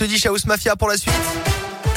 Je 0.00 0.06
dis 0.06 0.20
Chaos 0.20 0.36
Mafia 0.46 0.76
pour 0.76 0.86
la 0.86 0.96
suite. 0.96 1.12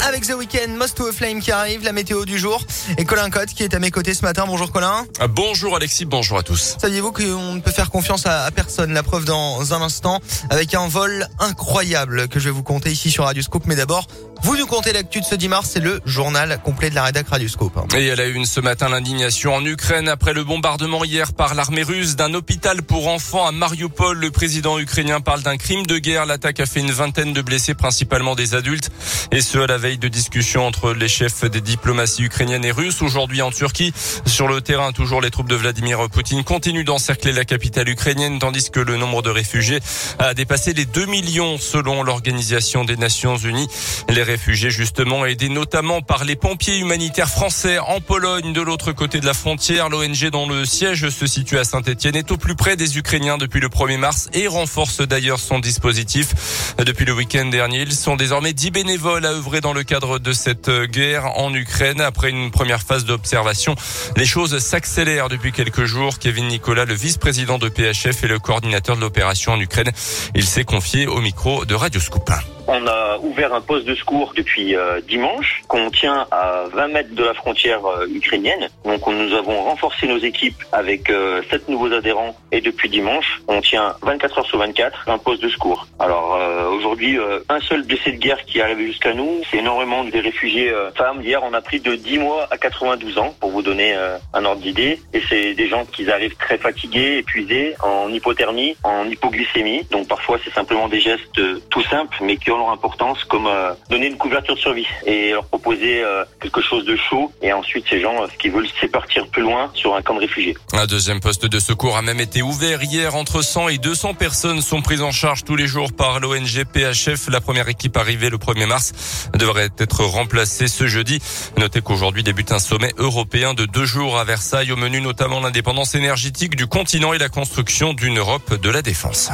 Avec 0.04 0.26
The 0.26 0.34
Weeknd, 0.36 0.74
Most 0.76 0.96
to 0.96 1.06
a 1.06 1.12
Flame 1.12 1.38
qui 1.38 1.52
arrive, 1.52 1.84
la 1.84 1.92
météo 1.92 2.24
du 2.24 2.36
jour. 2.36 2.60
Et 2.98 3.04
Colin 3.04 3.30
Cotte 3.30 3.50
qui 3.50 3.62
est 3.62 3.74
à 3.74 3.78
mes 3.78 3.92
côtés 3.92 4.12
ce 4.12 4.22
matin. 4.22 4.42
Bonjour 4.44 4.72
Colin. 4.72 5.06
Ah, 5.20 5.28
bonjour 5.28 5.76
Alexis, 5.76 6.04
bonjour 6.04 6.36
à 6.36 6.42
tous. 6.42 6.74
Saviez-vous 6.80 7.12
qu'on 7.12 7.52
ne 7.54 7.60
peut 7.60 7.70
faire 7.70 7.90
confiance 7.90 8.26
à, 8.26 8.50
personne? 8.50 8.92
La 8.92 9.04
preuve 9.04 9.24
dans 9.24 9.72
un 9.72 9.80
instant 9.82 10.18
avec 10.50 10.74
un 10.74 10.88
vol 10.88 11.28
incroyable 11.38 12.26
que 12.26 12.40
je 12.40 12.46
vais 12.46 12.50
vous 12.50 12.64
conter 12.64 12.90
ici 12.90 13.12
sur 13.12 13.22
Radio 13.22 13.40
Scoop. 13.40 13.66
Mais 13.66 13.76
d'abord, 13.76 14.08
vous 14.42 14.56
nous 14.56 14.66
comptez 14.66 14.92
l'actu 14.92 15.20
de 15.20 15.24
ce 15.24 15.34
10 15.34 15.48
mars, 15.48 15.70
c'est 15.72 15.80
le 15.80 16.00
journal 16.04 16.60
complet 16.64 16.90
de 16.90 16.94
la 16.94 17.04
rédac 17.04 17.28
Radioscope. 17.28 17.78
Et 17.96 18.06
elle 18.06 18.20
a 18.20 18.26
une 18.26 18.44
ce 18.44 18.60
matin 18.60 18.88
l'indignation 18.88 19.54
en 19.54 19.64
Ukraine 19.64 20.08
après 20.08 20.32
le 20.32 20.42
bombardement 20.44 21.04
hier 21.04 21.32
par 21.32 21.54
l'armée 21.54 21.82
russe 21.82 22.16
d'un 22.16 22.34
hôpital 22.34 22.82
pour 22.82 23.08
enfants 23.08 23.46
à 23.46 23.52
Mariupol. 23.52 24.18
Le 24.18 24.30
président 24.30 24.78
ukrainien 24.78 25.20
parle 25.20 25.42
d'un 25.42 25.56
crime 25.56 25.86
de 25.86 25.98
guerre. 25.98 26.26
L'attaque 26.26 26.60
a 26.60 26.66
fait 26.66 26.80
une 26.80 26.90
vingtaine 26.90 27.32
de 27.32 27.40
blessés, 27.40 27.74
principalement 27.74 28.34
des 28.34 28.54
adultes. 28.54 28.90
Et 29.30 29.40
ce, 29.42 29.58
à 29.58 29.66
la 29.66 29.78
veille 29.78 29.98
de 29.98 30.08
discussions 30.08 30.66
entre 30.66 30.92
les 30.92 31.08
chefs 31.08 31.44
des 31.44 31.60
diplomaties 31.60 32.24
ukrainiennes 32.24 32.64
et 32.64 32.72
russes. 32.72 33.00
Aujourd'hui 33.00 33.42
en 33.42 33.52
Turquie, 33.52 33.92
sur 34.26 34.48
le 34.48 34.60
terrain, 34.60 34.92
toujours 34.92 35.20
les 35.20 35.30
troupes 35.30 35.48
de 35.48 35.56
Vladimir 35.56 36.08
Poutine 36.10 36.42
continuent 36.42 36.84
d'encercler 36.84 37.32
la 37.32 37.44
capitale 37.44 37.88
ukrainienne, 37.88 38.38
tandis 38.38 38.70
que 38.70 38.80
le 38.80 38.96
nombre 38.96 39.22
de 39.22 39.30
réfugiés 39.30 39.78
a 40.18 40.34
dépassé 40.34 40.72
les 40.72 40.84
2 40.84 41.06
millions 41.06 41.58
selon 41.58 42.02
l'Organisation 42.02 42.84
des 42.84 42.96
Nations 42.96 43.36
Unies. 43.36 43.68
Les 44.08 44.31
réfugiés 44.32 44.70
justement 44.70 45.26
aidés 45.26 45.50
notamment 45.50 46.00
par 46.00 46.24
les 46.24 46.36
pompiers 46.36 46.78
humanitaires 46.78 47.28
français 47.28 47.78
en 47.78 48.00
Pologne 48.00 48.54
de 48.54 48.62
l'autre 48.62 48.92
côté 48.92 49.20
de 49.20 49.26
la 49.26 49.34
frontière. 49.34 49.90
L'ONG 49.90 50.30
dont 50.30 50.48
le 50.48 50.64
siège 50.64 51.10
se 51.10 51.26
situe 51.26 51.58
à 51.58 51.64
Saint-Etienne 51.64 52.16
est 52.16 52.30
au 52.30 52.38
plus 52.38 52.54
près 52.54 52.74
des 52.74 52.96
Ukrainiens 52.96 53.36
depuis 53.36 53.60
le 53.60 53.68
1er 53.68 53.98
mars 53.98 54.30
et 54.32 54.46
renforce 54.46 55.02
d'ailleurs 55.02 55.38
son 55.38 55.58
dispositif. 55.58 56.74
Depuis 56.78 57.04
le 57.04 57.12
week-end 57.12 57.44
dernier, 57.44 57.82
ils 57.82 57.92
sont 57.92 58.16
désormais 58.16 58.54
10 58.54 58.70
bénévoles 58.70 59.26
à 59.26 59.32
œuvrer 59.32 59.60
dans 59.60 59.74
le 59.74 59.82
cadre 59.82 60.18
de 60.18 60.32
cette 60.32 60.70
guerre 60.70 61.26
en 61.36 61.52
Ukraine. 61.52 62.00
Après 62.00 62.30
une 62.30 62.50
première 62.50 62.80
phase 62.80 63.04
d'observation, 63.04 63.74
les 64.16 64.24
choses 64.24 64.58
s'accélèrent 64.60 65.28
depuis 65.28 65.52
quelques 65.52 65.84
jours. 65.84 66.18
Kevin 66.18 66.48
Nicolas, 66.48 66.86
le 66.86 66.94
vice-président 66.94 67.58
de 67.58 67.68
PHF 67.68 68.24
et 68.24 68.28
le 68.28 68.38
coordinateur 68.38 68.96
de 68.96 69.02
l'opération 69.02 69.52
en 69.52 69.60
Ukraine, 69.60 69.92
il 70.34 70.46
s'est 70.46 70.64
confié 70.64 71.06
au 71.06 71.20
micro 71.20 71.66
de 71.66 71.74
Radio 71.74 72.00
Scoop. 72.00 72.30
On 72.68 72.86
a 72.86 73.18
ouvert 73.18 73.52
un 73.52 73.60
poste 73.60 73.86
de 73.86 73.94
secours 73.94 74.32
depuis 74.36 74.76
euh, 74.76 75.00
dimanche 75.00 75.62
qu'on 75.66 75.90
tient 75.90 76.26
à 76.30 76.64
20 76.72 76.88
mètres 76.88 77.14
de 77.14 77.24
la 77.24 77.34
frontière 77.34 77.84
euh, 77.84 78.06
ukrainienne. 78.06 78.68
Donc 78.84 79.06
nous 79.06 79.34
avons 79.34 79.64
renforcé 79.64 80.06
nos 80.06 80.18
équipes 80.18 80.62
avec 80.70 81.10
euh, 81.10 81.42
sept 81.50 81.68
nouveaux 81.68 81.92
adhérents 81.92 82.36
et 82.52 82.60
depuis 82.60 82.88
dimanche, 82.88 83.42
on 83.48 83.60
tient 83.60 83.94
24 84.02 84.38
heures 84.38 84.46
sur 84.46 84.58
24 84.58 85.08
un 85.08 85.18
poste 85.18 85.42
de 85.42 85.48
secours. 85.48 85.86
Alors 85.98 86.38
aujourd'hui, 86.72 87.18
un 87.48 87.60
seul 87.60 87.82
blessé 87.82 88.12
de 88.12 88.18
guerre 88.18 88.44
qui 88.44 88.58
est 88.58 88.62
arrivé 88.62 88.86
jusqu'à 88.86 89.14
nous, 89.14 89.40
c'est 89.50 89.58
énormément 89.58 90.04
des 90.04 90.20
réfugiés 90.20 90.72
femmes. 90.94 91.22
Hier, 91.22 91.40
on 91.42 91.52
a 91.54 91.60
pris 91.60 91.80
de 91.80 91.94
10 91.94 92.18
mois 92.18 92.48
à 92.50 92.58
92 92.58 93.18
ans 93.18 93.34
pour 93.40 93.50
vous 93.50 93.62
donner 93.62 93.94
un 94.34 94.44
ordre 94.44 94.60
d'idée. 94.60 95.00
Et 95.14 95.22
c'est 95.28 95.54
des 95.54 95.68
gens 95.68 95.84
qui 95.86 96.10
arrivent 96.10 96.36
très 96.36 96.58
fatigués, 96.58 97.18
épuisés, 97.18 97.74
en 97.82 98.12
hypothermie, 98.12 98.76
en 98.84 99.06
hypoglycémie. 99.06 99.84
Donc 99.90 100.08
parfois, 100.08 100.38
c'est 100.44 100.52
simplement 100.52 100.88
des 100.88 101.00
gestes 101.00 101.40
tout 101.70 101.82
simples, 101.84 102.18
mais 102.20 102.36
qui 102.36 102.50
ont 102.52 102.58
leur 102.58 102.70
importance, 102.70 103.24
comme 103.24 103.46
euh, 103.46 103.72
donner 103.90 104.06
une 104.06 104.16
couverture 104.16 104.54
de 104.54 104.60
survie 104.60 104.86
et 105.06 105.30
leur 105.30 105.44
proposer 105.44 106.02
euh, 106.02 106.24
quelque 106.40 106.60
chose 106.60 106.84
de 106.84 106.96
chaud. 106.96 107.32
Et 107.42 107.52
ensuite, 107.52 107.84
ces 107.88 108.00
gens, 108.00 108.26
ce 108.28 108.36
qu'ils 108.38 108.52
veulent, 108.52 108.68
c'est 108.80 108.88
partir 108.88 109.26
plus 109.28 109.42
loin 109.42 109.70
sur 109.74 109.94
un 109.94 110.02
camp 110.02 110.14
de 110.14 110.20
réfugiés. 110.20 110.56
Un 110.72 110.86
deuxième 110.86 111.20
poste 111.20 111.46
de 111.46 111.58
secours 111.58 111.96
a 111.96 112.02
même 112.02 112.20
été 112.20 112.42
ouvert 112.42 112.82
hier. 112.82 113.14
Entre 113.14 113.42
100 113.42 113.68
et 113.68 113.78
200 113.78 114.14
personnes 114.14 114.60
sont 114.60 114.82
prises 114.82 115.02
en 115.02 115.12
charge 115.12 115.44
tous 115.44 115.56
les 115.56 115.66
jours 115.66 115.92
par 115.92 116.20
l'ONG 116.20 116.64
PHF. 116.72 117.28
La 117.28 117.40
première 117.40 117.68
équipe 117.68 117.96
arrivée 117.96 118.30
le 118.30 118.38
1er 118.38 118.66
mars 118.66 119.28
devrait 119.34 119.70
être 119.78 120.04
remplacée 120.04 120.68
ce 120.68 120.86
jeudi. 120.86 121.20
Notez 121.58 121.80
qu'aujourd'hui 121.80 122.22
débute 122.22 122.52
un 122.52 122.58
sommet 122.58 122.92
européen 122.98 123.54
de 123.54 123.66
deux 123.66 123.86
jours 123.86 124.18
à 124.18 124.24
Versailles. 124.24 124.72
Au 124.72 124.76
menu 124.76 125.00
notamment 125.00 125.40
l'indépendance 125.40 125.94
énergétique 125.94 126.56
du 126.56 126.66
continent 126.66 127.12
et 127.12 127.18
la 127.18 127.28
construction 127.28 127.92
d'une 127.94 128.18
Europe 128.18 128.54
de 128.60 128.70
la 128.70 128.82
défense. 128.82 129.30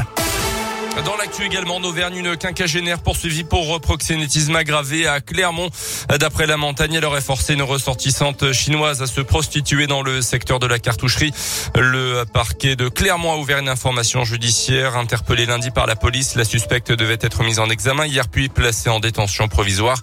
Dans 1.05 1.17
l'actu 1.17 1.45
également, 1.45 1.77
en 1.77 1.85
Auvergne, 1.85 2.17
une 2.17 2.37
quinquagénaire 2.37 3.01
poursuivie 3.01 3.45
pour 3.45 3.81
proxénétisme 3.81 4.57
aggravé 4.57 5.07
à 5.07 5.21
Clermont. 5.21 5.71
D'après 6.19 6.47
la 6.47 6.57
montagne, 6.57 6.95
elle 6.95 7.05
aurait 7.05 7.21
forcé 7.21 7.55
une 7.55 7.63
ressortissante 7.63 8.53
chinoise 8.53 9.01
à 9.01 9.07
se 9.07 9.21
prostituer 9.21 9.87
dans 9.87 10.03
le 10.03 10.23
secteur 10.23 10.59
de 10.59 10.67
la 10.67 10.81
cartoucherie. 10.81 11.33
Le 11.77 12.25
parquet 12.25 12.75
de 12.75 12.89
Clermont 12.89 13.33
a 13.33 13.37
ouvert 13.37 13.59
une 13.59 13.69
information 13.69 14.25
judiciaire 14.25 14.97
interpellée 14.97 15.47
lundi 15.47 15.71
par 15.71 15.87
la 15.87 15.95
police. 15.95 16.35
La 16.35 16.45
suspecte 16.45 16.91
devait 16.91 17.19
être 17.21 17.45
mise 17.45 17.61
en 17.61 17.71
examen 17.71 18.05
hier 18.05 18.27
puis 18.29 18.49
placée 18.49 18.91
en 18.91 18.99
détention 18.99 19.47
provisoire. 19.47 19.99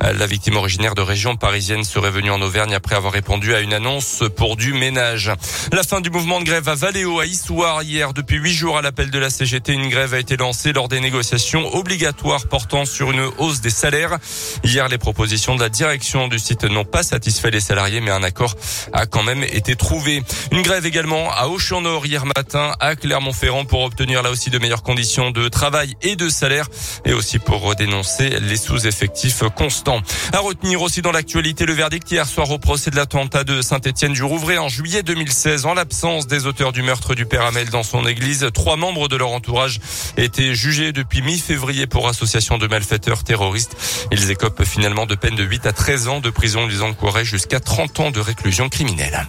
La 0.00 0.26
victime 0.26 0.56
originaire 0.56 0.96
de 0.96 1.02
région 1.02 1.36
parisienne 1.36 1.84
serait 1.84 2.10
venue 2.10 2.30
en 2.30 2.42
Auvergne 2.42 2.74
après 2.74 2.96
avoir 2.96 3.12
répondu 3.12 3.54
à 3.54 3.60
une 3.60 3.72
annonce 3.72 4.24
pour 4.36 4.56
du 4.56 4.72
ménage. 4.72 5.30
La 5.72 5.84
fin 5.84 6.00
du 6.00 6.10
mouvement 6.10 6.40
de 6.40 6.44
grève 6.44 6.68
à 6.68 6.74
Valéo, 6.74 7.20
à 7.20 7.26
Issoire, 7.26 7.84
hier. 7.84 8.12
Depuis 8.14 8.38
huit 8.38 8.54
jours 8.54 8.78
à 8.78 8.82
l'appel 8.82 9.10
de 9.10 9.18
la 9.18 9.30
CGT, 9.30 9.74
une 9.74 9.88
grève 9.88 10.14
a 10.14 10.18
été 10.18 10.36
lancé 10.40 10.72
lors 10.72 10.88
des 10.88 11.00
négociations 11.00 11.74
obligatoires 11.74 12.48
portant 12.48 12.86
sur 12.86 13.10
une 13.12 13.28
hausse 13.36 13.60
des 13.60 13.70
salaires. 13.70 14.18
Hier, 14.64 14.88
les 14.88 14.96
propositions 14.96 15.54
de 15.54 15.60
la 15.60 15.68
direction 15.68 16.28
du 16.28 16.38
site 16.38 16.64
n'ont 16.64 16.86
pas 16.86 17.02
satisfait 17.02 17.50
les 17.50 17.60
salariés, 17.60 18.00
mais 18.00 18.10
un 18.10 18.22
accord 18.22 18.56
a 18.94 19.04
quand 19.04 19.22
même 19.22 19.44
été 19.44 19.76
trouvé. 19.76 20.22
Une 20.50 20.62
grève 20.62 20.86
également 20.86 21.30
à 21.30 21.48
Auchan-Nord 21.48 22.06
hier 22.06 22.24
matin, 22.24 22.72
à 22.80 22.96
Clermont-Ferrand 22.96 23.66
pour 23.66 23.82
obtenir 23.82 24.22
là 24.22 24.30
aussi 24.30 24.48
de 24.48 24.58
meilleures 24.58 24.82
conditions 24.82 25.30
de 25.30 25.48
travail 25.48 25.94
et 26.00 26.16
de 26.16 26.30
salaire 26.30 26.68
et 27.04 27.12
aussi 27.12 27.38
pour 27.38 27.74
dénoncer 27.74 28.40
les 28.40 28.56
sous-effectifs 28.56 29.42
constants. 29.54 30.00
À 30.32 30.38
retenir 30.38 30.80
aussi 30.80 31.02
dans 31.02 31.12
l'actualité 31.12 31.66
le 31.66 31.74
verdict 31.74 32.10
hier 32.10 32.26
soir 32.26 32.50
au 32.50 32.58
procès 32.58 32.90
de 32.90 32.96
l'attentat 32.96 33.44
de 33.44 33.60
Saint-Étienne 33.60 34.14
du 34.14 34.22
Rouvray 34.22 34.56
en 34.56 34.68
juillet 34.68 35.02
2016 35.02 35.66
en 35.66 35.74
l'absence 35.74 36.26
des 36.26 36.46
auteurs 36.46 36.72
du 36.72 36.82
meurtre 36.82 37.14
du 37.14 37.26
père 37.26 37.44
Amel 37.44 37.68
dans 37.68 37.82
son 37.82 38.06
église. 38.06 38.48
Trois 38.54 38.76
membres 38.76 39.08
de 39.08 39.16
leur 39.16 39.32
entourage 39.32 39.80
été 40.24 40.54
jugés 40.54 40.92
depuis 40.92 41.22
mi-février 41.22 41.86
pour 41.86 42.08
association 42.08 42.58
de 42.58 42.66
malfaiteurs 42.66 43.24
terroristes. 43.24 43.76
Ils 44.12 44.30
écopent 44.30 44.64
finalement 44.64 45.06
de 45.06 45.14
peine 45.14 45.36
de 45.36 45.44
8 45.44 45.66
à 45.66 45.72
13 45.72 46.08
ans 46.08 46.20
de 46.20 46.30
prison. 46.30 46.68
Ils 46.70 46.82
encouraient 46.82 47.24
jusqu'à 47.24 47.60
30 47.60 48.00
ans 48.00 48.10
de 48.10 48.20
réclusion 48.20 48.68
criminelle. 48.68 49.26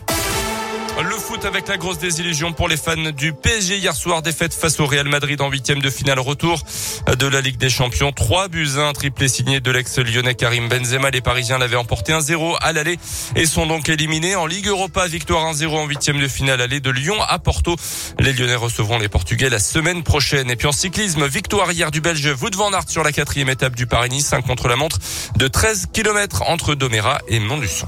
Le 1.04 1.16
foot 1.16 1.46
avec 1.46 1.68
la 1.68 1.78
grosse 1.78 1.98
désillusion 1.98 2.54
pour 2.54 2.68
les 2.68 2.78
fans 2.78 2.96
du 2.96 3.34
PSG 3.34 3.78
hier 3.78 3.96
soir, 3.96 4.22
défaite 4.22 4.54
face 4.54 4.80
au 4.80 4.86
Real 4.86 5.08
Madrid 5.08 5.42
en 5.42 5.50
huitième 5.50 5.82
de 5.82 5.90
finale 5.90 6.20
retour 6.20 6.62
de 7.18 7.26
la 7.26 7.42
Ligue 7.42 7.58
des 7.58 7.72
Champions. 7.72 8.12
3 8.12 8.50
buts 8.50 8.78
1, 8.78 8.94
triplé 8.94 9.28
signé 9.28 9.60
de 9.62 9.72
l'ex-lyonnais 9.72 10.36
Karim 10.36 10.70
Benzema. 10.70 11.10
Les 11.10 11.22
Parisiens 11.22 11.58
l'avaient 11.58 11.76
emporté 11.76 12.14
1-0 12.14 12.56
à 12.62 12.72
l'aller 12.72 13.00
et 13.36 13.48
sont 13.48 13.66
donc 13.66 13.90
éliminés 13.90 14.36
en 14.36 14.46
Ligue 14.46 14.68
Europa. 14.68 15.08
Victoire 15.08 15.52
1-0 15.52 15.70
en 15.70 15.88
huitième 15.88 16.20
de 16.20 16.28
finale 16.28 16.62
aller 16.62 16.80
de 16.80 16.92
Lyon 16.92 17.20
à 17.28 17.40
Porto. 17.40 17.76
Les 18.20 18.34
Lyonnais 18.34 18.56
recevront 18.56 19.00
les 19.00 19.10
Portugais 19.10 19.50
la 19.50 19.60
semaine 19.60 20.04
prochaine. 20.04 20.52
Et 20.52 20.56
puis 20.56 20.68
en 20.68 20.72
cyclisme, 20.72 21.26
victoire 21.26 21.72
hier 21.72 21.90
du 21.90 22.02
Belge 22.02 22.36
Wout 22.42 22.56
van 22.56 22.74
Aert 22.74 22.90
sur 22.90 23.04
la 23.04 23.12
quatrième 23.12 23.50
étape 23.50 23.76
du 23.76 23.88
Paris-Nice, 23.88 24.28
5 24.28 24.46
contre 24.46 24.68
la 24.68 24.76
montre 24.76 25.00
de 25.36 25.48
13 25.48 25.88
km 25.94 26.44
entre 26.44 26.76
Doméra 26.76 27.20
et 27.28 27.40
Montluçon. 27.40 27.88